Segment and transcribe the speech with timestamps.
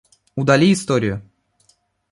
[0.35, 1.21] Удали историю